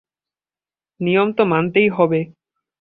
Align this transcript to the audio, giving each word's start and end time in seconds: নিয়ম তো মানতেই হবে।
নিয়ম 0.99 1.27
তো 1.31 1.43
মানতেই 1.45 1.89
হবে। 1.89 2.19